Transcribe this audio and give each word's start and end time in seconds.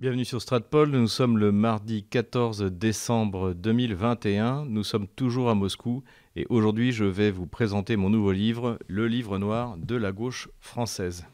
Bienvenue 0.00 0.24
sur 0.24 0.40
Stratpol, 0.40 0.88
nous 0.92 1.08
sommes 1.08 1.36
le 1.36 1.52
mardi 1.52 2.04
14 2.04 2.62
décembre 2.72 3.52
2021, 3.52 4.64
nous 4.64 4.82
sommes 4.82 5.06
toujours 5.06 5.50
à 5.50 5.54
Moscou 5.54 6.04
et 6.36 6.46
aujourd'hui 6.48 6.90
je 6.90 7.04
vais 7.04 7.30
vous 7.30 7.46
présenter 7.46 7.96
mon 7.96 8.08
nouveau 8.08 8.32
livre, 8.32 8.78
Le 8.86 9.06
livre 9.08 9.36
noir 9.36 9.76
de 9.76 9.96
la 9.96 10.10
gauche 10.10 10.48
française. 10.58 11.26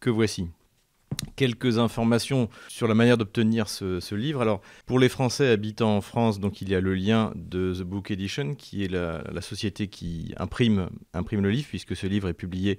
Que 0.00 0.08
voici? 0.08 0.46
Quelques 1.36 1.76
informations 1.76 2.48
sur 2.68 2.88
la 2.88 2.94
manière 2.94 3.18
d'obtenir 3.18 3.68
ce, 3.68 4.14
livre. 4.14 4.40
Alors, 4.40 4.62
pour 4.86 4.98
les 4.98 5.10
Français 5.10 5.48
habitant 5.48 5.94
en 5.94 6.00
France, 6.00 6.40
donc 6.40 6.62
il 6.62 6.70
y 6.70 6.74
a 6.74 6.80
le 6.80 6.94
lien 6.94 7.34
de 7.34 7.74
The 7.74 7.82
Book 7.82 8.10
Edition, 8.10 8.54
qui 8.54 8.84
est 8.84 8.88
la, 8.88 9.42
société 9.42 9.88
qui 9.88 10.32
imprime, 10.38 10.88
imprime 11.12 11.42
le 11.42 11.50
livre, 11.50 11.68
puisque 11.68 11.94
ce 11.94 12.06
livre 12.06 12.28
est 12.28 12.34
publié 12.34 12.78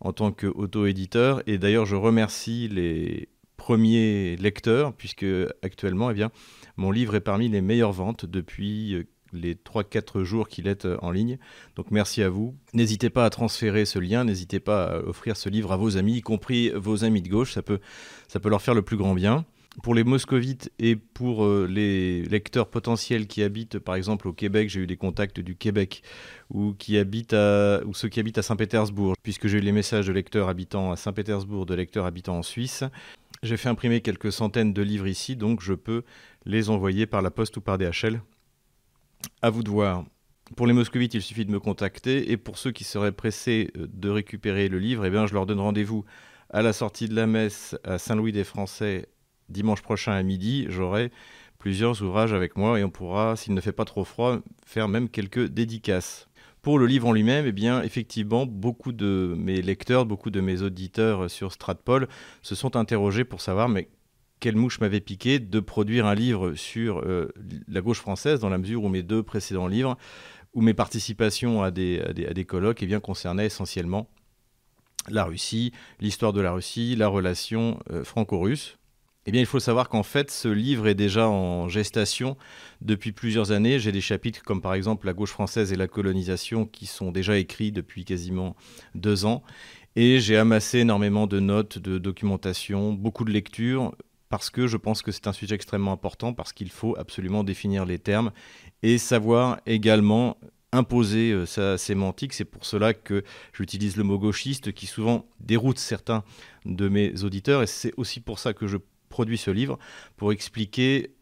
en 0.00 0.12
tant 0.12 0.32
qu'auto-éditeur. 0.32 1.40
Et 1.46 1.56
d'ailleurs, 1.56 1.86
je 1.86 1.94
remercie 1.94 2.66
les 2.66 3.28
premier 3.66 4.36
lecteur, 4.36 4.92
puisque 4.92 5.26
actuellement, 5.60 6.12
eh 6.12 6.14
bien, 6.14 6.30
mon 6.76 6.92
livre 6.92 7.16
est 7.16 7.20
parmi 7.20 7.48
les 7.48 7.60
meilleures 7.60 7.90
ventes 7.90 8.24
depuis 8.24 8.94
euh, 8.94 9.08
les 9.32 9.56
3-4 9.56 10.22
jours 10.22 10.46
qu'il 10.46 10.68
est 10.68 10.84
euh, 10.84 10.96
en 11.02 11.10
ligne. 11.10 11.36
Donc 11.74 11.90
merci 11.90 12.22
à 12.22 12.28
vous. 12.28 12.54
N'hésitez 12.74 13.10
pas 13.10 13.24
à 13.24 13.30
transférer 13.30 13.84
ce 13.84 13.98
lien, 13.98 14.22
n'hésitez 14.22 14.60
pas 14.60 14.84
à 14.84 14.98
offrir 15.00 15.36
ce 15.36 15.48
livre 15.48 15.72
à 15.72 15.76
vos 15.76 15.96
amis, 15.96 16.18
y 16.18 16.20
compris 16.20 16.70
vos 16.76 17.02
amis 17.02 17.22
de 17.22 17.28
gauche, 17.28 17.54
ça 17.54 17.62
peut, 17.62 17.80
ça 18.28 18.38
peut 18.38 18.50
leur 18.50 18.62
faire 18.62 18.74
le 18.74 18.82
plus 18.82 18.96
grand 18.96 19.14
bien. 19.14 19.44
Pour 19.82 19.94
les 19.94 20.04
moscovites 20.04 20.72
et 20.78 20.96
pour 20.96 21.44
euh, 21.44 21.66
les 21.70 22.22
lecteurs 22.22 22.68
potentiels 22.68 23.26
qui 23.26 23.42
habitent 23.42 23.78
par 23.78 23.94
exemple 23.94 24.26
au 24.26 24.32
Québec, 24.32 24.70
j'ai 24.70 24.80
eu 24.80 24.86
des 24.86 24.96
contacts 24.96 25.38
du 25.38 25.54
Québec 25.54 26.02
ou, 26.50 26.72
qui 26.72 26.96
habitent 26.96 27.34
à, 27.34 27.80
ou 27.84 27.92
ceux 27.92 28.08
qui 28.08 28.18
habitent 28.18 28.38
à 28.38 28.42
Saint-Pétersbourg, 28.42 29.14
puisque 29.22 29.48
j'ai 29.48 29.58
eu 29.58 29.60
les 29.60 29.72
messages 29.72 30.06
de 30.06 30.12
lecteurs 30.12 30.48
habitant 30.48 30.92
à 30.92 30.96
Saint-Pétersbourg, 30.96 31.66
de 31.66 31.74
lecteurs 31.74 32.06
habitant 32.06 32.38
en 32.38 32.42
Suisse. 32.42 32.84
J'ai 33.42 33.58
fait 33.58 33.68
imprimer 33.68 34.00
quelques 34.00 34.32
centaines 34.32 34.72
de 34.72 34.82
livres 34.82 35.06
ici, 35.06 35.36
donc 35.36 35.60
je 35.60 35.74
peux 35.74 36.04
les 36.46 36.70
envoyer 36.70 37.06
par 37.06 37.20
la 37.20 37.30
poste 37.30 37.56
ou 37.58 37.60
par 37.60 37.76
DHL. 37.76 38.22
À 39.42 39.50
vous 39.50 39.62
de 39.62 39.70
voir. 39.70 40.04
Pour 40.54 40.66
les 40.66 40.72
moscovites, 40.72 41.14
il 41.14 41.22
suffit 41.22 41.44
de 41.44 41.50
me 41.50 41.60
contacter. 41.60 42.30
Et 42.30 42.36
pour 42.36 42.56
ceux 42.56 42.70
qui 42.70 42.84
seraient 42.84 43.12
pressés 43.12 43.70
euh, 43.76 43.86
de 43.92 44.08
récupérer 44.08 44.68
le 44.68 44.78
livre, 44.78 45.04
eh 45.04 45.10
bien, 45.10 45.26
je 45.26 45.34
leur 45.34 45.44
donne 45.44 45.60
rendez-vous 45.60 46.04
à 46.50 46.62
la 46.62 46.72
sortie 46.72 47.08
de 47.08 47.14
la 47.14 47.26
messe 47.26 47.76
à 47.82 47.98
Saint-Louis 47.98 48.32
des 48.32 48.44
Français 48.44 49.08
dimanche 49.48 49.82
prochain 49.82 50.12
à 50.12 50.22
midi. 50.22 50.66
J'aurai 50.68 51.10
plusieurs 51.58 52.02
ouvrages 52.02 52.32
avec 52.32 52.56
moi 52.56 52.78
et 52.78 52.84
on 52.84 52.90
pourra, 52.90 53.36
s'il 53.36 53.54
ne 53.54 53.60
fait 53.60 53.72
pas 53.72 53.84
trop 53.84 54.04
froid, 54.04 54.38
faire 54.64 54.88
même 54.88 55.08
quelques 55.08 55.46
dédicaces. 55.46 56.28
Pour 56.62 56.78
le 56.78 56.86
livre 56.86 57.06
en 57.06 57.12
lui-même, 57.12 57.46
eh 57.46 57.52
bien, 57.52 57.82
effectivement, 57.82 58.44
beaucoup 58.44 58.92
de 58.92 59.34
mes 59.38 59.62
lecteurs, 59.62 60.04
beaucoup 60.04 60.30
de 60.30 60.40
mes 60.40 60.62
auditeurs 60.62 61.30
sur 61.30 61.52
Stratpol 61.52 62.08
se 62.42 62.54
sont 62.56 62.76
interrogés 62.76 63.24
pour 63.24 63.40
savoir 63.40 63.68
mais 63.68 63.88
quelle 64.40 64.56
mouche 64.56 64.80
m'avait 64.80 65.00
piqué 65.00 65.38
de 65.38 65.60
produire 65.60 66.06
un 66.06 66.14
livre 66.14 66.54
sur 66.54 66.98
euh, 66.98 67.32
la 67.68 67.80
gauche 67.80 68.00
française, 68.00 68.40
dans 68.40 68.48
la 68.48 68.58
mesure 68.58 68.84
où 68.84 68.88
mes 68.88 69.02
deux 69.02 69.22
précédents 69.22 69.66
livres, 69.66 69.96
où 70.54 70.60
mes 70.60 70.74
participations 70.74 71.62
à 71.62 71.70
des, 71.70 72.44
colloques 72.46 72.82
eh 72.82 72.86
bien, 72.86 73.00
concernaient 73.00 73.46
essentiellement 73.46 74.08
la 75.08 75.24
Russie, 75.24 75.72
l'histoire 76.00 76.32
de 76.32 76.40
la 76.40 76.52
Russie, 76.52 76.96
la 76.96 77.08
relation 77.08 77.78
euh, 77.90 78.02
franco-russe. 78.02 78.76
Eh 79.28 79.32
bien, 79.32 79.40
il 79.40 79.46
faut 79.46 79.58
savoir 79.58 79.88
qu'en 79.88 80.04
fait, 80.04 80.30
ce 80.30 80.46
livre 80.46 80.86
est 80.86 80.94
déjà 80.94 81.28
en 81.28 81.68
gestation 81.68 82.36
depuis 82.80 83.10
plusieurs 83.10 83.50
années. 83.50 83.80
J'ai 83.80 83.90
des 83.90 84.00
chapitres 84.00 84.40
comme 84.44 84.60
par 84.60 84.72
exemple 84.74 85.04
La 85.04 85.14
gauche 85.14 85.32
française 85.32 85.72
et 85.72 85.76
la 85.76 85.88
colonisation 85.88 86.64
qui 86.64 86.86
sont 86.86 87.10
déjà 87.10 87.36
écrits 87.36 87.72
depuis 87.72 88.04
quasiment 88.04 88.54
deux 88.94 89.24
ans. 89.24 89.42
Et 89.96 90.20
j'ai 90.20 90.36
amassé 90.36 90.78
énormément 90.78 91.26
de 91.26 91.40
notes, 91.40 91.78
de 91.78 91.98
documentation, 91.98 92.92
beaucoup 92.92 93.24
de 93.24 93.32
lectures, 93.32 93.96
parce 94.28 94.48
que 94.48 94.68
je 94.68 94.76
pense 94.76 95.02
que 95.02 95.10
c'est 95.10 95.26
un 95.26 95.32
sujet 95.32 95.56
extrêmement 95.56 95.92
important, 95.92 96.32
parce 96.32 96.52
qu'il 96.52 96.70
faut 96.70 96.96
absolument 96.96 97.42
définir 97.42 97.84
les 97.84 97.98
termes 97.98 98.30
et 98.84 98.96
savoir 98.96 99.58
également 99.66 100.38
imposer 100.70 101.32
euh, 101.32 101.46
sa 101.46 101.78
sémantique. 101.78 102.32
C'est 102.32 102.44
pour 102.44 102.64
cela 102.64 102.94
que 102.94 103.24
j'utilise 103.52 103.96
le 103.96 104.04
mot 104.04 104.18
gauchiste 104.18 104.72
qui 104.72 104.86
souvent 104.86 105.26
déroute 105.40 105.78
certains 105.78 106.22
de 106.64 106.88
mes 106.88 107.24
auditeurs 107.24 107.62
et 107.62 107.66
c'est 107.66 107.92
aussi 107.96 108.20
pour 108.20 108.38
ça 108.38 108.52
que 108.52 108.66
je 108.66 108.76
produit 109.16 109.38
ce 109.38 109.50
livre 109.50 109.78
pour 110.18 110.30
expliquer 110.30 111.14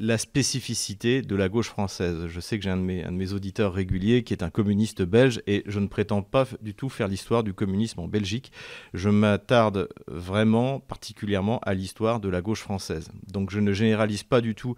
la 0.00 0.18
spécificité 0.18 1.22
de 1.22 1.36
la 1.36 1.48
gauche 1.48 1.68
française. 1.68 2.26
Je 2.26 2.40
sais 2.40 2.58
que 2.58 2.64
j'ai 2.64 2.70
un, 2.70 2.76
de 2.76 3.10
mes 3.22 3.32
auditeurs 3.32 3.72
réguliers 3.72 4.24
qui 4.24 4.32
est 4.32 4.42
un 4.42 4.50
communiste 4.50 5.02
belge 5.02 5.40
et 5.46 5.62
je 5.66 5.78
ne 5.78 5.86
prétends 5.86 6.22
pas 6.22 6.44
du 6.60 6.74
tout 6.74 6.88
faire 6.88 7.06
l'histoire 7.06 7.44
du 7.44 7.54
communisme 7.54 8.00
en 8.00 8.08
Belgique. 8.08 8.50
Je 8.94 9.10
m'attarde 9.10 9.88
vraiment 10.08 10.80
particulièrement 10.80 11.60
à 11.60 11.72
l'histoire 11.74 12.18
de 12.18 12.28
la 12.28 12.40
gauche 12.40 12.62
française. 12.62 13.12
Donc 13.32 13.52
je 13.52 13.60
ne 13.60 13.72
généralise 13.72 14.24
pas 14.24 14.40
du 14.40 14.56
tout 14.56 14.74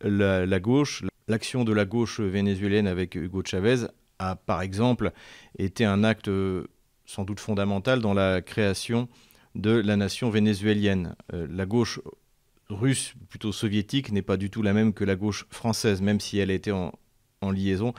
la, 0.00 0.44
la 0.44 0.58
gauche. 0.58 1.04
L'action 1.28 1.62
de 1.62 1.72
la 1.72 1.84
gauche 1.84 2.18
vénézuélienne 2.18 2.88
avec 2.88 3.14
Hugo 3.14 3.44
Chavez 3.44 3.86
a 4.18 4.34
par 4.34 4.62
exemple 4.62 5.12
été 5.56 5.84
un 5.84 6.02
acte 6.02 6.26
euh, 6.26 6.66
sans 7.04 7.22
doute 7.22 7.38
fondamental 7.38 8.00
dans 8.00 8.14
la 8.14 8.42
création 8.42 9.08
de 9.56 9.70
la 9.70 9.96
nation 9.96 10.30
vénézuélienne. 10.30 11.16
Euh, 11.32 11.46
la 11.50 11.66
gauche 11.66 12.00
russe, 12.68 13.14
plutôt 13.28 13.52
soviétique, 13.52 14.12
n'est 14.12 14.22
pas 14.22 14.36
du 14.36 14.50
tout 14.50 14.62
la 14.62 14.72
même 14.72 14.92
que 14.92 15.04
la 15.04 15.16
gauche 15.16 15.46
française, 15.50 16.00
même 16.02 16.20
si 16.20 16.38
elle 16.38 16.50
a 16.50 16.54
été 16.54 16.72
en, 16.72 16.92
liaison, 17.42 17.94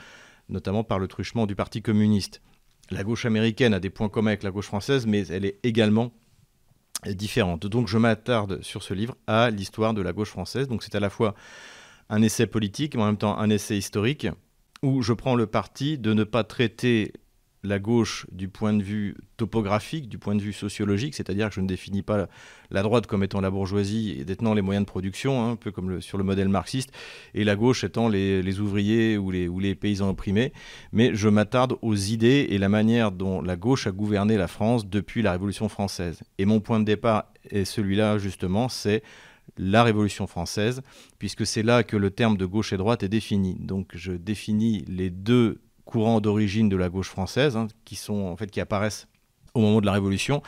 notamment 0.50 0.84
par 0.84 0.98
le 0.98 1.08
truchement 1.08 1.46
du 1.46 1.54
Parti 1.54 1.80
communiste. 1.80 2.42
La 2.90 3.02
gauche 3.02 3.24
américaine 3.24 3.72
a 3.72 3.80
des 3.80 3.88
points 3.88 4.10
communs 4.10 4.32
avec 4.32 4.42
la 4.42 4.50
gauche 4.50 4.66
française, 4.66 5.06
mais 5.06 5.26
elle 5.28 5.46
est 5.46 5.58
également 5.62 6.12
différente. 7.06 7.66
Donc 7.66 7.88
je 7.88 7.96
m'attarde 7.96 8.62
sur 8.62 8.82
ce 8.82 8.92
livre 8.92 9.16
à 9.26 9.48
l'histoire 9.48 9.94
de 9.94 10.02
la 10.02 10.12
gauche 10.12 10.28
française. 10.28 10.68
Donc 10.68 10.82
c'est 10.82 10.94
à 10.94 11.00
la 11.00 11.08
fois 11.08 11.34
un 12.10 12.20
essai 12.20 12.46
politique, 12.46 12.94
mais 12.94 13.02
en 13.02 13.06
même 13.06 13.16
temps 13.16 13.38
un 13.38 13.48
essai 13.48 13.78
historique, 13.78 14.26
où 14.82 15.00
je 15.00 15.14
prends 15.14 15.34
le 15.34 15.46
parti 15.46 15.96
de 15.96 16.12
ne 16.12 16.24
pas 16.24 16.44
traiter 16.44 17.14
la 17.64 17.78
gauche 17.78 18.26
du 18.30 18.48
point 18.48 18.72
de 18.72 18.82
vue 18.82 19.16
topographique, 19.36 20.08
du 20.08 20.18
point 20.18 20.34
de 20.34 20.42
vue 20.42 20.52
sociologique, 20.52 21.14
c'est-à-dire 21.14 21.48
que 21.48 21.54
je 21.54 21.60
ne 21.60 21.66
définis 21.66 22.02
pas 22.02 22.28
la 22.70 22.82
droite 22.82 23.06
comme 23.06 23.24
étant 23.24 23.40
la 23.40 23.50
bourgeoisie 23.50 24.16
et 24.18 24.24
détenant 24.24 24.54
les 24.54 24.62
moyens 24.62 24.84
de 24.84 24.90
production, 24.90 25.42
hein, 25.42 25.52
un 25.52 25.56
peu 25.56 25.70
comme 25.70 26.00
sur 26.00 26.18
le 26.18 26.24
modèle 26.24 26.48
marxiste, 26.48 26.92
et 27.34 27.44
la 27.44 27.56
gauche 27.56 27.84
étant 27.84 28.08
les, 28.08 28.60
ouvriers 28.60 29.18
ou 29.18 29.30
les, 29.30 29.48
ou 29.48 29.58
les, 29.58 29.74
paysans 29.74 30.10
opprimés, 30.10 30.52
mais 30.92 31.14
je 31.14 31.28
m'attarde 31.28 31.76
aux 31.82 31.96
idées 31.96 32.46
et 32.50 32.58
la 32.58 32.68
manière 32.68 33.12
dont 33.12 33.42
la 33.42 33.56
gauche 33.56 33.86
a 33.86 33.90
gouverné 33.90 34.36
la 34.36 34.48
France 34.48 34.86
depuis 34.86 35.22
la 35.22 35.32
Révolution 35.32 35.68
française. 35.68 36.20
Et 36.38 36.44
mon 36.44 36.60
point 36.60 36.80
de 36.80 36.84
départ 36.84 37.32
est 37.50 37.64
celui-là 37.64 38.18
justement, 38.18 38.68
c'est 38.68 39.02
la 39.56 39.82
Révolution 39.82 40.26
française, 40.26 40.82
puisque 41.18 41.46
c'est 41.46 41.62
là 41.62 41.82
que 41.82 41.96
le 41.96 42.10
terme 42.10 42.36
de 42.36 42.46
gauche 42.46 42.72
et 42.72 42.76
droite 42.76 43.02
est 43.02 43.08
défini. 43.08 43.56
Donc 43.58 43.92
je 43.94 44.12
définis 44.12 44.84
les 44.86 45.10
deux 45.10 45.60
courants 45.88 46.20
d'origine 46.20 46.68
de 46.68 46.76
la 46.76 46.90
gauche 46.90 47.08
française, 47.08 47.56
hein, 47.56 47.66
qui 47.86 47.96
sont 47.96 48.26
en 48.26 48.36
fait 48.36 48.50
qui 48.50 48.60
apparaissent 48.60 49.08
au 49.54 49.60
moment 49.60 49.80
de 49.80 49.86
la 49.86 49.92
Révolution, 49.92 50.42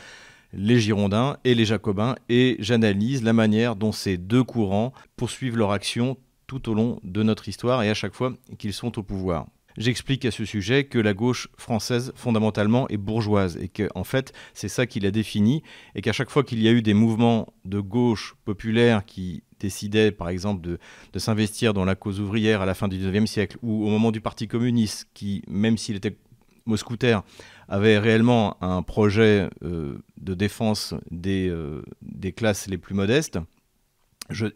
les 0.53 0.79
Girondins 0.79 1.37
et 1.43 1.55
les 1.55 1.65
Jacobins, 1.65 2.15
et 2.29 2.57
j'analyse 2.59 3.23
la 3.23 3.33
manière 3.33 3.75
dont 3.75 3.91
ces 3.91 4.17
deux 4.17 4.43
courants 4.43 4.93
poursuivent 5.17 5.57
leur 5.57 5.71
action 5.71 6.17
tout 6.45 6.69
au 6.69 6.75
long 6.75 6.99
de 7.03 7.23
notre 7.23 7.49
histoire 7.49 7.81
et 7.81 7.89
à 7.89 7.95
chaque 7.95 8.13
fois 8.13 8.33
qu'ils 8.59 8.73
sont 8.73 8.99
au 8.99 9.03
pouvoir. 9.03 9.47
J'explique 9.77 10.25
à 10.25 10.31
ce 10.31 10.45
sujet 10.45 10.83
que 10.83 10.99
la 10.99 11.13
gauche 11.13 11.47
française 11.57 12.11
fondamentalement 12.15 12.87
est 12.89 12.97
bourgeoise 12.97 13.57
et 13.57 13.69
que 13.69 13.89
en 13.95 14.03
fait 14.03 14.33
c'est 14.53 14.67
ça 14.67 14.85
qui 14.85 14.99
l'a 14.99 15.11
définie 15.11 15.63
et 15.95 16.01
qu'à 16.01 16.11
chaque 16.11 16.29
fois 16.29 16.43
qu'il 16.43 16.61
y 16.61 16.67
a 16.67 16.71
eu 16.71 16.81
des 16.81 16.93
mouvements 16.93 17.47
de 17.65 17.79
gauche 17.79 18.35
populaire 18.43 19.05
qui 19.05 19.43
décidaient 19.61 20.11
par 20.11 20.29
exemple 20.29 20.61
de, 20.61 20.79
s'investir 21.19 21.73
dans 21.73 21.85
la 21.85 21.95
cause 21.95 22.19
ouvrière 22.19 22.61
à 22.61 22.65
la 22.65 22.73
fin 22.73 22.87
du 22.87 22.97
XIXe 22.97 23.29
siècle 23.29 23.57
ou 23.61 23.85
au 23.85 23.89
moment 23.89 24.11
du 24.11 24.21
Parti 24.21 24.47
communiste 24.47 25.07
qui 25.13 25.43
même 25.47 25.77
s'il 25.77 25.95
était 25.95 26.17
mousquetaire 26.65 27.23
avait 27.67 27.97
réellement 27.97 28.57
un 28.61 28.81
projet 28.83 29.49
euh, 29.63 29.97
de 30.17 30.33
défense 30.33 30.93
des, 31.09 31.47
euh, 31.49 31.81
des 32.01 32.33
classes 32.33 32.67
les 32.67 32.77
plus 32.77 32.93
modestes, 32.93 33.39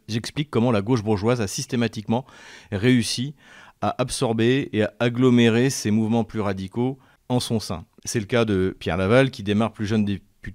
j'explique 0.08 0.50
comment 0.50 0.72
la 0.72 0.82
gauche 0.82 1.04
bourgeoise 1.04 1.42
a 1.42 1.48
systématiquement 1.48 2.26
réussi 2.72 3.36
à 3.82 4.02
absorber 4.02 4.70
et 4.74 4.84
à 4.84 4.94
agglomérer 5.00 5.70
ces 5.70 5.92
mouvements 5.92 6.24
plus 6.24 6.42
radicaux 6.42 6.98
en 7.30 7.40
son 7.40 7.60
sein. 7.60 7.86
C'est 8.04 8.20
le 8.20 8.26
cas 8.26 8.46
de 8.46 8.76
Pierre 8.80 8.98
Laval, 8.98 9.32
qui 9.32 9.44
démarre 9.44 9.74
plus 9.74 9.86
jeune 9.86 10.06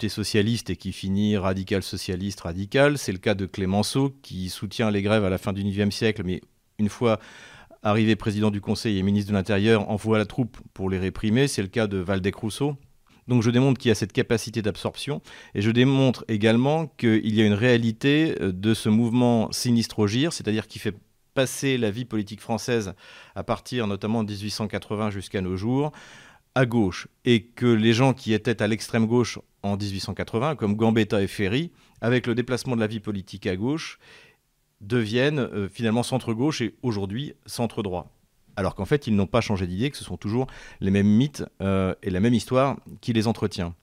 socialiste 0.08 0.70
et 0.70 0.76
qui 0.76 0.92
finit 0.92 1.36
radical 1.36 1.82
socialiste 1.82 2.40
radical. 2.40 2.98
C'est 2.98 3.12
le 3.12 3.18
cas 3.18 3.34
de 3.34 3.46
Clémenceau, 3.46 4.14
qui 4.22 4.48
soutient 4.48 4.90
les 4.90 5.02
grèves 5.02 5.24
à 5.24 5.30
la 5.30 5.38
fin 5.38 5.52
du 5.52 5.62
XIXe 5.62 5.94
siècle, 5.94 6.22
mais 6.24 6.40
une 6.78 6.88
fois 6.88 7.18
arrivé 7.82 8.16
président 8.16 8.50
du 8.50 8.60
Conseil 8.60 8.98
et 8.98 9.02
ministre 9.02 9.30
de 9.30 9.36
l'Intérieur, 9.36 9.88
envoie 9.88 10.18
la 10.18 10.26
troupe 10.26 10.58
pour 10.74 10.90
les 10.90 10.98
réprimer. 10.98 11.48
C'est 11.48 11.62
le 11.62 11.68
cas 11.68 11.86
de 11.86 11.98
Valdec-Rousseau. 11.98 12.76
Donc 13.28 13.42
je 13.42 13.50
démontre 13.50 13.78
qu'il 13.78 13.90
y 13.90 13.92
a 13.92 13.94
cette 13.94 14.12
capacité 14.12 14.60
d'absorption 14.60 15.22
et 15.54 15.62
je 15.62 15.70
démontre 15.70 16.24
également 16.28 16.86
qu'il 16.86 17.34
y 17.34 17.40
a 17.40 17.46
une 17.46 17.54
réalité 17.54 18.34
de 18.40 18.74
ce 18.74 18.88
mouvement 18.88 19.52
sinistre-gire, 19.52 20.32
c'est-à-dire 20.32 20.66
qui 20.66 20.78
fait 20.78 20.96
passer 21.34 21.78
la 21.78 21.90
vie 21.90 22.04
politique 22.04 22.40
française 22.40 22.92
à 23.36 23.44
partir 23.44 23.86
notamment 23.86 24.24
de 24.24 24.32
1880 24.32 25.10
jusqu'à 25.10 25.40
nos 25.40 25.56
jours 25.56 25.92
à 26.56 26.66
gauche 26.66 27.06
et 27.24 27.44
que 27.44 27.66
les 27.66 27.92
gens 27.92 28.14
qui 28.14 28.32
étaient 28.32 28.62
à 28.62 28.66
l'extrême 28.66 29.06
gauche 29.06 29.38
en 29.62 29.76
1880, 29.76 30.56
comme 30.56 30.74
Gambetta 30.74 31.22
et 31.22 31.26
Ferry, 31.26 31.70
avec 32.00 32.26
le 32.26 32.34
déplacement 32.34 32.76
de 32.76 32.80
la 32.80 32.86
vie 32.86 33.00
politique 33.00 33.46
à 33.46 33.56
gauche, 33.56 33.98
deviennent 34.80 35.40
euh, 35.40 35.68
finalement 35.68 36.02
centre-gauche 36.02 36.60
et 36.60 36.74
aujourd'hui 36.82 37.34
centre-droit. 37.46 38.10
Alors 38.56 38.74
qu'en 38.74 38.84
fait, 38.84 39.06
ils 39.06 39.14
n'ont 39.14 39.26
pas 39.26 39.40
changé 39.40 39.66
d'idée, 39.66 39.90
que 39.90 39.96
ce 39.96 40.04
sont 40.04 40.16
toujours 40.16 40.46
les 40.80 40.90
mêmes 40.90 41.06
mythes 41.06 41.44
euh, 41.60 41.94
et 42.02 42.10
la 42.10 42.20
même 42.20 42.34
histoire 42.34 42.76
qui 43.00 43.12
les 43.12 43.26
entretient. 43.26 43.74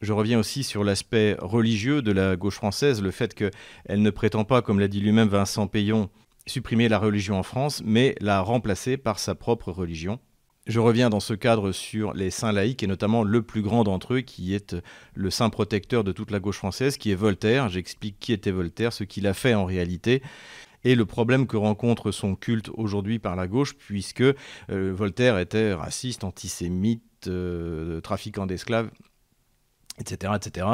Je 0.00 0.12
reviens 0.12 0.38
aussi 0.38 0.62
sur 0.62 0.84
l'aspect 0.84 1.36
religieux 1.38 2.02
de 2.02 2.12
la 2.12 2.36
gauche 2.36 2.56
française, 2.56 3.02
le 3.02 3.10
fait 3.10 3.34
qu'elle 3.34 3.52
ne 3.88 4.10
prétend 4.10 4.44
pas, 4.44 4.60
comme 4.60 4.78
l'a 4.78 4.88
dit 4.88 5.00
lui-même 5.00 5.28
Vincent 5.28 5.66
Payon, 5.66 6.10
supprimer 6.46 6.88
la 6.88 6.98
religion 6.98 7.38
en 7.38 7.42
France, 7.42 7.82
mais 7.84 8.14
la 8.20 8.40
remplacer 8.40 8.98
par 8.98 9.18
sa 9.18 9.34
propre 9.34 9.72
religion. 9.72 10.20
Je 10.66 10.80
reviens 10.80 11.10
dans 11.10 11.20
ce 11.20 11.32
cadre 11.32 11.70
sur 11.70 12.12
les 12.12 12.30
saints 12.30 12.50
laïcs 12.50 12.82
et 12.82 12.88
notamment 12.88 13.22
le 13.22 13.42
plus 13.42 13.62
grand 13.62 13.84
d'entre 13.84 14.14
eux 14.14 14.20
qui 14.20 14.52
est 14.52 14.74
le 15.14 15.30
saint 15.30 15.48
protecteur 15.48 16.02
de 16.02 16.10
toute 16.10 16.32
la 16.32 16.40
gauche 16.40 16.58
française, 16.58 16.96
qui 16.96 17.12
est 17.12 17.14
Voltaire. 17.14 17.68
J'explique 17.68 18.18
qui 18.18 18.32
était 18.32 18.50
Voltaire, 18.50 18.92
ce 18.92 19.04
qu'il 19.04 19.28
a 19.28 19.34
fait 19.34 19.54
en 19.54 19.64
réalité 19.64 20.22
et 20.86 20.94
le 20.94 21.04
problème 21.04 21.48
que 21.48 21.56
rencontre 21.56 22.12
son 22.12 22.36
culte 22.36 22.70
aujourd'hui 22.74 23.18
par 23.18 23.34
la 23.34 23.48
gauche, 23.48 23.74
puisque 23.74 24.20
euh, 24.20 24.34
Voltaire 24.70 25.36
était 25.38 25.74
raciste, 25.74 26.22
antisémite, 26.22 27.02
euh, 27.26 28.00
trafiquant 28.00 28.46
d'esclaves, 28.46 28.90
etc., 29.98 30.34
etc. 30.36 30.66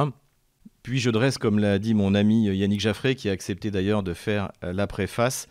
Puis 0.83 0.99
je 0.99 1.09
dresse, 1.09 1.39
comme 1.39 1.59
l'a 1.59 1.79
dit 1.79 1.95
mon 1.95 2.15
ami 2.15 2.45
Yannick 2.45 2.81
Jaffré, 2.81 3.15
qui 3.15 3.31
a 3.31 3.33
accepté 3.33 3.71
d'ailleurs 3.71 4.03
de 4.03 4.13
faire 4.13 4.53
euh, 4.65 4.75
la 4.75 4.87
préface, 4.87 5.49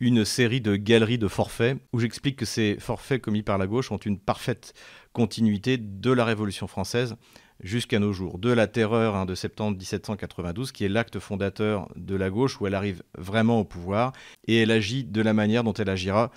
une 0.00 0.24
série 0.24 0.60
de 0.60 0.76
galeries 0.76 1.18
de 1.18 1.28
forfaits 1.28 1.78
où 1.92 2.00
j'explique 2.00 2.36
que 2.36 2.44
ces 2.44 2.76
forfaits 2.78 3.22
commis 3.22 3.42
par 3.42 3.58
la 3.58 3.66
gauche 3.66 3.90
ont 3.92 3.96
une 3.96 4.18
parfaite 4.18 4.74
continuité 5.12 5.78
de 5.78 6.12
la 6.12 6.24
Révolution 6.24 6.66
française 6.66 7.16
jusqu'à 7.62 7.98
nos 7.98 8.12
jours. 8.12 8.38
De 8.38 8.50
la 8.50 8.66
terreur 8.66 9.16
hein, 9.16 9.24
de 9.24 9.34
septembre 9.34 9.78
1792, 9.78 10.72
qui 10.72 10.84
est 10.84 10.88
l'acte 10.88 11.18
fondateur 11.18 11.88
de 11.96 12.14
la 12.14 12.28
gauche, 12.28 12.60
où 12.60 12.66
elle 12.66 12.74
arrive 12.74 13.02
vraiment 13.16 13.60
au 13.60 13.64
pouvoir, 13.64 14.12
et 14.46 14.60
elle 14.60 14.70
agit 14.70 15.04
de 15.04 15.22
la 15.22 15.32
manière 15.32 15.64
dont 15.64 15.72
elle 15.72 15.88
agira 15.88 16.30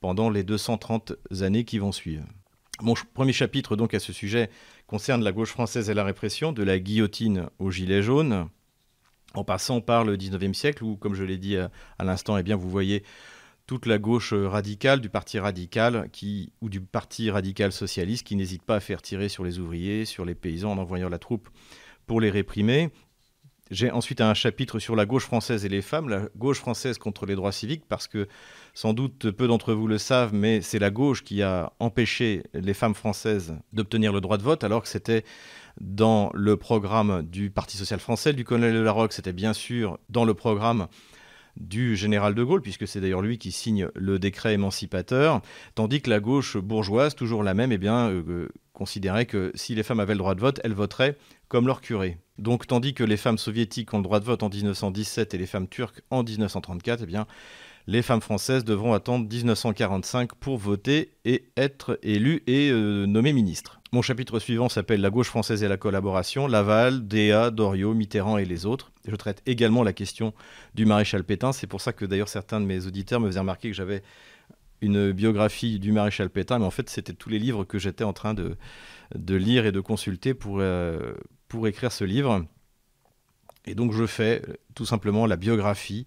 pendant 0.00 0.28
les 0.28 0.44
230 0.44 1.14
années 1.40 1.64
qui 1.64 1.78
vont 1.78 1.92
suivre. 1.92 2.26
Mon 2.82 2.94
premier 3.14 3.32
chapitre 3.32 3.74
donc 3.74 3.94
à 3.94 4.00
ce 4.00 4.12
sujet 4.12 4.50
concerne 4.86 5.24
la 5.24 5.32
gauche 5.32 5.50
française 5.50 5.88
et 5.88 5.94
la 5.94 6.04
répression, 6.04 6.52
de 6.52 6.62
la 6.62 6.78
guillotine 6.78 7.48
au 7.58 7.70
gilet 7.70 8.02
jaune 8.02 8.48
en 9.36 9.44
passant 9.44 9.80
par 9.80 10.04
le 10.04 10.16
19e 10.16 10.54
siècle, 10.54 10.84
où, 10.84 10.96
comme 10.96 11.14
je 11.14 11.24
l'ai 11.24 11.38
dit 11.38 11.56
à, 11.56 12.04
l'instant, 12.04 12.36
eh 12.38 12.54
vous 12.54 12.70
voyez 12.70 13.02
toute 13.66 13.86
la 13.86 13.98
gauche 13.98 14.32
radicale 14.32 15.00
du 15.00 15.08
parti 15.08 15.38
radical 15.38 16.08
ou 16.60 16.68
du 16.68 16.80
parti 16.80 17.30
radical 17.30 17.72
socialiste 17.72 18.26
qui 18.26 18.36
n'hésite 18.36 18.62
pas 18.62 18.76
à 18.76 18.80
faire 18.80 19.02
tirer 19.02 19.28
sur 19.28 19.44
les 19.44 19.58
ouvriers, 19.58 20.04
sur 20.04 20.24
les 20.24 20.34
paysans 20.34 20.72
en 20.72 20.78
envoyant 20.78 21.08
la 21.08 21.18
troupe 21.18 21.48
pour 22.06 22.20
les 22.20 22.30
réprimer. 22.30 22.90
J'ai 23.72 23.90
ensuite 23.90 24.20
un 24.20 24.32
chapitre 24.32 24.78
sur 24.78 24.94
la 24.94 25.06
gauche 25.06 25.24
française 25.24 25.64
et 25.64 25.68
les 25.68 25.82
femmes, 25.82 26.08
la 26.08 26.28
gauche 26.36 26.58
française 26.58 26.98
contre 26.98 27.26
les 27.26 27.34
droits 27.34 27.50
civiques, 27.50 27.82
parce 27.88 28.06
que 28.06 28.28
sans 28.74 28.94
doute 28.94 29.32
peu 29.32 29.48
d'entre 29.48 29.74
vous 29.74 29.88
le 29.88 29.98
savent, 29.98 30.32
mais 30.32 30.60
c'est 30.60 30.78
la 30.78 30.90
gauche 30.90 31.24
qui 31.24 31.42
a 31.42 31.72
empêché 31.80 32.44
les 32.54 32.74
femmes 32.74 32.94
françaises 32.94 33.56
d'obtenir 33.72 34.12
le 34.12 34.20
droit 34.20 34.38
de 34.38 34.44
vote, 34.44 34.62
alors 34.62 34.82
que 34.82 34.88
c'était 34.88 35.24
dans 35.80 36.30
le 36.34 36.56
programme 36.56 37.22
du 37.22 37.50
Parti 37.50 37.76
social 37.76 38.00
français, 38.00 38.32
du 38.32 38.44
colonel 38.44 38.74
de 38.74 38.80
Larocque, 38.80 39.12
c'était 39.12 39.32
bien 39.32 39.52
sûr 39.52 39.98
dans 40.08 40.24
le 40.24 40.34
programme 40.34 40.88
du 41.56 41.96
général 41.96 42.34
de 42.34 42.42
Gaulle, 42.42 42.60
puisque 42.60 42.86
c'est 42.86 43.00
d'ailleurs 43.00 43.22
lui 43.22 43.38
qui 43.38 43.50
signe 43.50 43.88
le 43.94 44.18
décret 44.18 44.54
émancipateur, 44.54 45.40
tandis 45.74 46.02
que 46.02 46.10
la 46.10 46.20
gauche 46.20 46.56
bourgeoise, 46.56 47.14
toujours 47.14 47.42
la 47.42 47.54
même, 47.54 47.72
eh 47.72 47.78
bien, 47.78 48.10
euh, 48.10 48.48
considérait 48.72 49.26
que 49.26 49.52
si 49.54 49.74
les 49.74 49.82
femmes 49.82 50.00
avaient 50.00 50.14
le 50.14 50.18
droit 50.18 50.34
de 50.34 50.40
vote, 50.40 50.60
elles 50.64 50.74
voteraient 50.74 51.16
comme 51.48 51.66
leur 51.66 51.80
curé. 51.80 52.18
Donc 52.38 52.66
tandis 52.66 52.92
que 52.92 53.04
les 53.04 53.16
femmes 53.16 53.38
soviétiques 53.38 53.94
ont 53.94 53.98
le 53.98 54.02
droit 54.02 54.20
de 54.20 54.24
vote 54.24 54.42
en 54.42 54.50
1917 54.50 55.32
et 55.32 55.38
les 55.38 55.46
femmes 55.46 55.68
turques 55.68 56.02
en 56.10 56.22
1934, 56.22 57.00
eh 57.02 57.06
bien, 57.06 57.26
les 57.86 58.02
femmes 58.02 58.20
françaises 58.20 58.64
devront 58.64 58.92
attendre 58.92 59.26
1945 59.28 60.34
pour 60.34 60.58
voter 60.58 61.12
et 61.24 61.48
être 61.56 61.98
élues 62.02 62.42
et 62.46 62.70
euh, 62.70 63.06
nommées 63.06 63.32
ministres. 63.32 63.75
Mon 63.92 64.02
chapitre 64.02 64.40
suivant 64.40 64.68
s'appelle 64.68 65.00
La 65.00 65.10
gauche 65.10 65.28
française 65.28 65.62
et 65.62 65.68
la 65.68 65.76
collaboration, 65.76 66.48
Laval, 66.48 67.06
Déa, 67.06 67.50
Doriot, 67.50 67.94
Mitterrand 67.94 68.36
et 68.36 68.44
les 68.44 68.66
autres. 68.66 68.90
Je 69.06 69.14
traite 69.14 69.42
également 69.46 69.84
la 69.84 69.92
question 69.92 70.34
du 70.74 70.86
maréchal 70.86 71.22
Pétain. 71.22 71.52
C'est 71.52 71.68
pour 71.68 71.80
ça 71.80 71.92
que 71.92 72.04
d'ailleurs 72.04 72.28
certains 72.28 72.60
de 72.60 72.66
mes 72.66 72.86
auditeurs 72.86 73.20
me 73.20 73.28
faisaient 73.28 73.38
remarquer 73.38 73.70
que 73.70 73.76
j'avais 73.76 74.02
une 74.80 75.12
biographie 75.12 75.78
du 75.78 75.92
maréchal 75.92 76.30
Pétain, 76.30 76.58
mais 76.58 76.64
en 76.64 76.70
fait 76.70 76.90
c'était 76.90 77.12
tous 77.12 77.28
les 77.28 77.38
livres 77.38 77.64
que 77.64 77.78
j'étais 77.78 78.04
en 78.04 78.12
train 78.12 78.34
de, 78.34 78.56
lire 79.14 79.66
et 79.66 79.72
de 79.72 79.80
consulter 79.80 80.34
euh, 80.44 81.14
pour 81.48 81.68
écrire 81.68 81.92
ce 81.92 82.04
livre. 82.04 82.44
Et 83.66 83.76
donc 83.76 83.92
je 83.92 84.06
fais 84.06 84.42
tout 84.74 84.84
simplement 84.84 85.26
la 85.26 85.36
biographie 85.36 86.06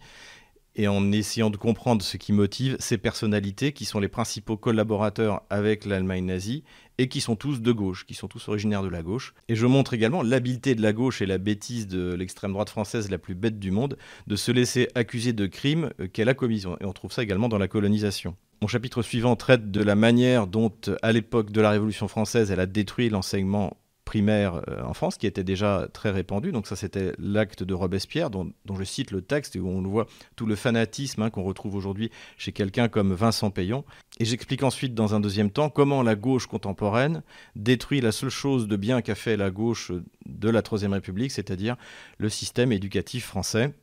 et 0.79 0.87
en 0.87 1.11
essayant 1.11 1.49
de 1.49 1.57
comprendre 1.57 2.01
ce 2.01 2.15
qui 2.15 2.31
motive 2.31 2.77
ces 2.79 2.97
personnalités 2.97 3.73
qui 3.73 3.83
sont 3.83 3.99
les 3.99 4.07
principaux 4.07 4.55
collaborateurs 4.55 5.43
avec 5.49 5.83
l'Allemagne 5.83 6.23
nazie 6.23 6.63
et 6.97 7.09
qui 7.09 7.19
sont 7.19 7.35
tous 7.35 7.61
de 7.61 7.71
gauche, 7.73 8.05
qui 8.05 8.13
sont 8.13 8.29
tous 8.29 8.47
originaires 8.47 8.81
de 8.81 8.87
la 8.87 9.03
gauche. 9.03 9.33
Et 9.49 9.55
je 9.55 9.65
montre 9.65 9.93
également 9.93 10.23
l'habileté 10.23 10.75
de 10.75 10.81
la 10.81 10.93
gauche 10.93 11.21
et 11.21 11.25
la 11.25 11.37
bêtise 11.37 11.85
de 11.89 12.13
l'extrême 12.13 12.53
droite 12.53 12.69
française 12.69 13.11
la 13.11 13.17
plus 13.17 13.35
bête 13.35 13.59
du 13.59 13.71
monde 13.71 13.97
de 14.27 14.37
se 14.37 14.53
laisser 14.53 14.87
accuser 14.95 15.33
de 15.33 15.47
crimes 15.47 15.91
euh, 15.99 16.07
qu'elle 16.07 16.29
a 16.29 16.33
commis. 16.33 16.63
Et 16.79 16.85
on 16.85 16.93
trouve 16.93 17.11
ça 17.11 17.23
également 17.23 17.49
dans 17.49 17.57
la 17.57 17.67
colonisation. 17.67 18.37
Mon 18.61 18.69
chapitre 18.69 19.01
suivant 19.01 19.35
traite 19.35 19.71
de 19.71 19.83
la 19.83 19.95
manière 19.95 20.47
dont, 20.47 20.71
à 21.01 21.11
l'époque 21.11 21.51
de 21.51 21.59
la 21.59 21.71
Révolution 21.71 22.07
française, 22.07 22.51
elle 22.51 22.59
a 22.61 22.65
détruit 22.65 23.09
l'enseignement 23.09 23.75
primaire 24.09 24.63
euh, 24.67 24.81
en 24.81 24.95
France, 24.95 25.17
qui 25.17 25.27
était 25.27 25.43
déjà 25.43 25.87
très 25.93 26.09
répandu. 26.09 26.51
Donc 26.51 26.65
ça, 26.65 26.75
c'était 26.75 27.13
l'acte 27.19 27.61
de 27.61 27.75
Robespierre, 27.75 28.31
dont, 28.31 28.51
je 28.75 28.83
cite 28.83 29.11
le 29.11 29.21
texte, 29.21 29.53
où 29.53 29.67
on 29.67 29.83
voit 29.83 30.07
tout 30.35 30.47
le 30.47 30.55
fanatisme 30.55 31.21
hein, 31.21 31.29
qu'on 31.29 31.43
retrouve 31.43 31.75
aujourd'hui 31.75 32.09
chez 32.35 32.51
quelqu'un 32.51 32.87
comme 32.87 33.13
Vincent 33.13 33.51
Payon. 33.51 33.85
Et 34.19 34.25
j'explique 34.25 34.63
ensuite, 34.63 34.95
dans 34.95 35.13
un 35.13 35.19
deuxième 35.19 35.51
temps, 35.51 35.69
comment 35.69 36.01
la 36.01 36.15
gauche 36.15 36.47
contemporaine 36.47 37.21
détruit 37.55 38.01
la 38.01 38.11
seule 38.11 38.31
chose 38.31 38.67
de 38.67 38.75
bien 38.77 39.03
qu'a 39.03 39.13
fait 39.13 39.37
la 39.37 39.51
gauche 39.51 39.91
de 40.25 40.49
la 40.49 40.63
Troisième 40.63 40.93
République, 40.93 41.31
c'est-à-dire 41.31 41.75
le 42.17 42.29
système 42.29 42.71
éducatif 42.71 43.27
français. 43.27 43.75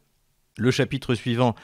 Le 0.59 0.73
chapitre 0.73 1.15
suivant 1.15 1.55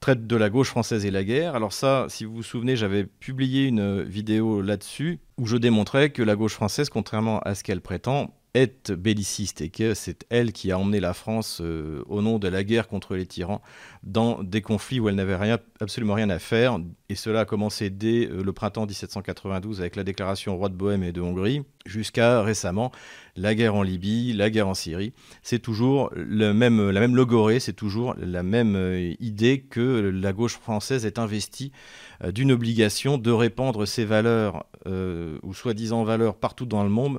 traite 0.00 0.26
de 0.26 0.36
la 0.36 0.50
gauche 0.50 0.68
française 0.68 1.04
et 1.04 1.10
la 1.10 1.24
guerre. 1.24 1.54
Alors 1.54 1.72
ça, 1.72 2.06
si 2.08 2.24
vous 2.24 2.36
vous 2.36 2.42
souvenez, 2.42 2.74
j'avais 2.74 3.04
publié 3.04 3.66
une 3.66 4.02
vidéo 4.02 4.62
là-dessus 4.62 5.20
où 5.36 5.46
je 5.46 5.56
démontrais 5.56 6.10
que 6.10 6.22
la 6.22 6.36
gauche 6.36 6.54
française, 6.54 6.88
contrairement 6.88 7.38
à 7.40 7.54
ce 7.54 7.62
qu'elle 7.62 7.82
prétend, 7.82 8.34
est 8.54 8.90
belliciste 8.90 9.60
et 9.60 9.70
que 9.70 9.94
c'est 9.94 10.26
elle 10.28 10.52
qui 10.52 10.72
a 10.72 10.78
emmené 10.78 10.98
la 10.98 11.14
France 11.14 11.60
euh, 11.60 12.02
au 12.08 12.20
nom 12.20 12.38
de 12.38 12.48
la 12.48 12.64
guerre 12.64 12.88
contre 12.88 13.14
les 13.14 13.26
tyrans 13.26 13.62
dans 14.02 14.42
des 14.42 14.60
conflits 14.60 14.98
où 14.98 15.08
elle 15.08 15.14
n'avait 15.14 15.36
rien, 15.36 15.58
absolument 15.80 16.14
rien 16.14 16.30
à 16.30 16.38
faire. 16.38 16.78
Et 17.08 17.14
cela 17.14 17.40
a 17.40 17.44
commencé 17.44 17.90
dès 17.90 18.28
euh, 18.28 18.42
le 18.42 18.52
printemps 18.52 18.86
1792 18.86 19.80
avec 19.80 19.94
la 19.94 20.02
déclaration 20.02 20.56
roi 20.56 20.68
de 20.68 20.74
Bohême 20.74 21.04
et 21.04 21.12
de 21.12 21.20
Hongrie, 21.20 21.62
jusqu'à 21.86 22.42
récemment 22.42 22.90
la 23.36 23.54
guerre 23.54 23.76
en 23.76 23.82
Libye, 23.82 24.32
la 24.32 24.50
guerre 24.50 24.66
en 24.66 24.74
Syrie. 24.74 25.12
C'est 25.42 25.60
toujours 25.60 26.10
le 26.14 26.52
même, 26.52 26.90
la 26.90 27.00
même 27.00 27.14
logorée, 27.14 27.60
c'est 27.60 27.72
toujours 27.72 28.14
la 28.18 28.42
même 28.42 28.74
euh, 28.74 29.14
idée 29.20 29.60
que 29.60 30.10
la 30.12 30.32
gauche 30.32 30.58
française 30.58 31.06
est 31.06 31.18
investie 31.18 31.70
d'une 32.34 32.52
obligation 32.52 33.16
de 33.16 33.30
répandre 33.30 33.88
ses 33.88 34.04
valeurs 34.04 34.66
ou 34.84 35.54
soi-disant 35.54 36.04
valeurs 36.04 36.34
partout 36.34 36.66
dans 36.66 36.82
le 36.82 36.90
monde 36.90 37.18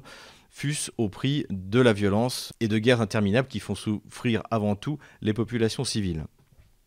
fût-ce 0.51 0.91
au 0.97 1.09
prix 1.09 1.45
de 1.49 1.79
la 1.79 1.93
violence 1.93 2.53
et 2.59 2.67
de 2.67 2.77
guerres 2.77 3.01
interminables 3.01 3.47
qui 3.47 3.59
font 3.59 3.73
souffrir 3.73 4.43
avant 4.51 4.75
tout 4.75 4.99
les 5.21 5.33
populations 5.33 5.83
civiles. 5.83 6.25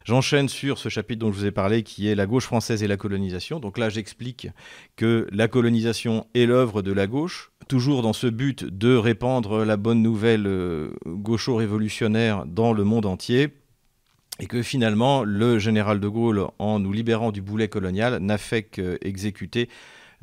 J'enchaîne 0.04 0.50
sur 0.50 0.76
ce 0.76 0.90
chapitre 0.90 1.20
dont 1.20 1.32
je 1.32 1.38
vous 1.38 1.46
ai 1.46 1.50
parlé, 1.50 1.82
qui 1.82 2.08
est 2.08 2.14
la 2.14 2.26
gauche 2.26 2.44
française 2.44 2.82
et 2.82 2.86
la 2.86 2.98
colonisation. 2.98 3.58
Donc 3.58 3.78
là, 3.78 3.88
j'explique 3.88 4.48
que 4.96 5.26
la 5.32 5.48
colonisation 5.48 6.26
est 6.34 6.44
l'œuvre 6.44 6.82
de 6.82 6.92
la 6.92 7.06
gauche, 7.06 7.52
toujours 7.68 8.02
dans 8.02 8.12
ce 8.12 8.26
but 8.26 8.64
de 8.64 8.94
répandre 8.94 9.64
la 9.64 9.78
bonne 9.78 10.02
nouvelle 10.02 10.46
euh, 10.46 10.90
gaucho-révolutionnaire 11.06 12.44
dans 12.44 12.74
le 12.74 12.84
monde 12.84 13.06
entier, 13.06 13.54
et 14.40 14.46
que 14.46 14.62
finalement, 14.62 15.24
le 15.24 15.58
général 15.58 16.00
de 16.00 16.08
Gaulle, 16.08 16.48
en 16.58 16.80
nous 16.80 16.92
libérant 16.92 17.32
du 17.32 17.40
boulet 17.40 17.68
colonial, 17.68 18.18
n'a 18.18 18.36
fait 18.36 18.64
qu'exécuter 18.64 19.70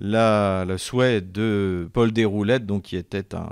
le 0.02 0.78
souhait 0.78 1.22
de 1.22 1.90
Paul 1.94 2.12
Déroulette, 2.12 2.66
donc 2.66 2.84
qui 2.84 2.98
était 2.98 3.36
un, 3.36 3.50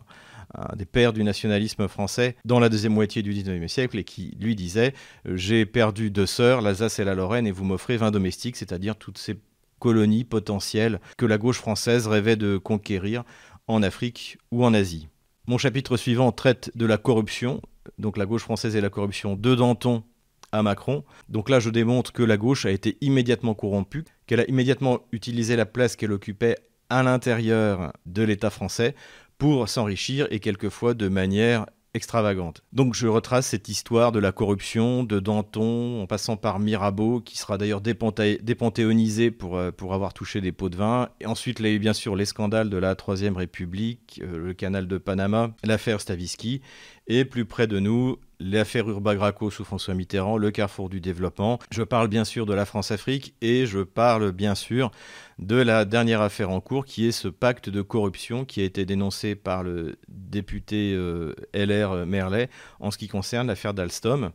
des 0.75 0.85
pères 0.85 1.13
du 1.13 1.23
nationalisme 1.23 1.87
français 1.87 2.35
dans 2.45 2.59
la 2.59 2.69
deuxième 2.69 2.93
moitié 2.93 3.21
du 3.21 3.31
XIXe 3.31 3.71
siècle 3.71 3.97
et 3.99 4.03
qui 4.03 4.35
lui 4.39 4.55
disait 4.55 4.93
J'ai 5.25 5.65
perdu 5.65 6.09
deux 6.09 6.25
sœurs, 6.25 6.61
l'Alsace 6.61 6.99
et 6.99 7.03
la 7.03 7.15
Lorraine, 7.15 7.47
et 7.47 7.51
vous 7.51 7.63
m'offrez 7.63 7.97
20 7.97 8.11
domestiques, 8.11 8.55
c'est-à-dire 8.55 8.95
toutes 8.95 9.17
ces 9.17 9.37
colonies 9.79 10.25
potentielles 10.25 10.99
que 11.17 11.25
la 11.25 11.37
gauche 11.37 11.57
française 11.57 12.07
rêvait 12.07 12.35
de 12.35 12.57
conquérir 12.57 13.23
en 13.67 13.83
Afrique 13.83 14.37
ou 14.51 14.65
en 14.65 14.73
Asie. 14.73 15.07
Mon 15.47 15.57
chapitre 15.57 15.97
suivant 15.97 16.31
traite 16.31 16.71
de 16.75 16.85
la 16.85 16.97
corruption, 16.97 17.61
donc 17.97 18.17
la 18.17 18.25
gauche 18.25 18.43
française 18.43 18.75
et 18.75 18.81
la 18.81 18.89
corruption 18.89 19.35
de 19.35 19.55
Danton 19.55 20.03
à 20.51 20.63
Macron. 20.63 21.03
Donc 21.29 21.49
là, 21.49 21.59
je 21.59 21.69
démontre 21.69 22.11
que 22.11 22.23
la 22.23 22.37
gauche 22.37 22.65
a 22.65 22.71
été 22.71 22.97
immédiatement 23.01 23.53
corrompue, 23.53 24.05
qu'elle 24.27 24.39
a 24.39 24.49
immédiatement 24.49 24.99
utilisé 25.11 25.55
la 25.55 25.65
place 25.65 25.95
qu'elle 25.95 26.11
occupait 26.11 26.55
à 26.89 27.03
l'intérieur 27.03 27.93
de 28.05 28.23
l'État 28.23 28.49
français 28.49 28.95
pour 29.37 29.69
s'enrichir 29.69 30.27
et 30.31 30.39
quelquefois 30.39 30.93
de 30.93 31.07
manière 31.07 31.65
extravagante. 31.93 32.61
Donc 32.71 32.93
je 32.93 33.07
retrace 33.07 33.47
cette 33.47 33.67
histoire 33.67 34.11
de 34.11 34.19
la 34.19 34.31
corruption, 34.31 35.03
de 35.03 35.19
Danton, 35.19 36.01
en 36.01 36.07
passant 36.07 36.37
par 36.37 36.59
Mirabeau, 36.59 37.19
qui 37.19 37.37
sera 37.37 37.57
d'ailleurs 37.57 37.81
dépanthéonisé 37.81 39.31
pour, 39.31 39.57
euh, 39.57 39.71
pour 39.71 39.93
avoir 39.93 40.13
touché 40.13 40.39
des 40.41 40.51
pots 40.51 40.69
de 40.69 40.75
vin. 40.75 41.09
Et 41.19 41.25
ensuite, 41.25 41.59
eu 41.59 41.79
bien 41.79 41.93
sûr 41.93 42.15
les 42.15 42.25
scandales 42.25 42.69
de 42.69 42.77
la 42.77 42.95
Troisième 42.95 43.37
République, 43.37 44.21
euh, 44.23 44.37
le 44.37 44.53
canal 44.53 44.87
de 44.87 44.97
Panama, 44.97 45.51
l'affaire 45.63 45.99
Stavisky, 45.99 46.61
et 47.07 47.25
plus 47.25 47.45
près 47.45 47.65
de 47.65 47.79
nous, 47.79 48.17
l'affaire 48.39 48.89
Urbagraco 48.89 49.51
sous 49.51 49.65
François 49.65 49.93
Mitterrand, 49.93 50.37
le 50.37 50.51
carrefour 50.51 50.89
du 50.89 51.01
développement. 51.01 51.59
Je 51.71 51.83
parle 51.83 52.07
bien 52.07 52.23
sûr 52.23 52.45
de 52.45 52.53
la 52.53 52.65
France-Afrique 52.65 53.35
et 53.41 53.65
je 53.65 53.79
parle 53.79 54.31
bien 54.31 54.55
sûr 54.55 54.91
de 55.39 55.55
la 55.55 55.85
dernière 55.85 56.21
affaire 56.21 56.49
en 56.49 56.61
cours 56.61 56.85
qui 56.85 57.07
est 57.07 57.11
ce 57.11 57.27
pacte 57.27 57.69
de 57.69 57.81
corruption 57.81 58.45
qui 58.45 58.61
a 58.61 58.63
été 58.63 58.85
dénoncé 58.85 59.35
par 59.35 59.63
le 59.63 59.97
député 60.07 60.93
euh, 60.93 61.33
LR 61.53 62.05
Merlet 62.05 62.49
en 62.79 62.91
ce 62.91 62.97
qui 62.97 63.07
concerne 63.07 63.47
l'affaire 63.47 63.73
d'Alstom. 63.73 64.31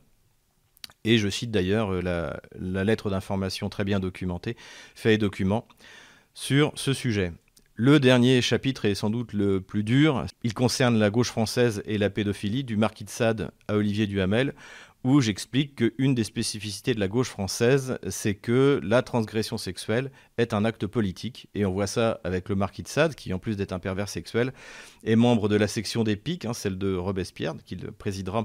Et 1.05 1.19
je 1.19 1.29
cite 1.29 1.51
d'ailleurs 1.51 1.93
euh, 1.93 2.03
la, 2.59 2.85
lettre 2.85 3.11
d'information 3.11 3.69
très 3.69 3.85
bien 3.85 4.01
documentée, 4.01 4.57
fait 4.95 5.15
et 5.15 5.19
document, 5.19 5.67
sur 6.35 6.73
ce 6.77 6.93
sujet. 6.93 7.33
Le 7.77 7.99
dernier 7.99 8.41
chapitre 8.41 8.85
est 8.85 8.95
sans 8.95 9.11
doute 9.11 9.33
le 9.33 9.61
plus 9.61 9.83
dur. 9.83 10.27
Il 10.45 10.55
concerne 10.55 10.97
la 10.97 11.11
gauche 11.11 11.31
française 11.31 11.83
et 11.87 11.99
la 11.99 12.09
pédophilie, 12.09 12.63
du 12.63 12.77
marquis 12.77 13.03
de 13.03 13.11
Sade 13.11 13.51
à 13.67 13.75
Olivier 13.75 14.07
Duhamel, 14.07 14.55
où 15.03 15.21
j'explique 15.21 15.75
qu'une 15.75 16.15
des 16.15 16.23
spécificités 16.23 16.95
de 16.95 17.01
la 17.01 17.09
gauche 17.09 17.29
française, 17.29 17.99
c'est 18.09 18.37
que 18.37 18.81
la 18.85 19.03
transgression 19.03 19.59
sexuelle 19.59 20.13
est 20.39 20.55
un 20.55 20.65
acte 20.65 20.87
politique. 20.87 21.49
Et 21.57 21.67
on 21.67 21.73
voit 21.73 21.89
ça 21.89 22.21
avec 22.23 22.49
le 22.49 22.55
marquis 22.55 22.85
de 22.85 22.89
Sade, 22.89 23.17
qui 23.17 23.35
en 23.35 23.41
plus 23.41 23.57
d'être 23.57 23.73
un 23.73 23.81
pervers 23.81 24.09
sexuel, 24.09 24.53
est 25.03 25.17
membre 25.17 25.49
de 25.49 25.57
la 25.57 25.67
section 25.67 26.05
des 26.05 26.15
piques, 26.15 26.45
hein, 26.45 26.55
celle 26.55 26.79
de 26.79 26.95
Robespierre, 26.95 27.55
qu'il 27.67 27.91
présidera 27.91 28.41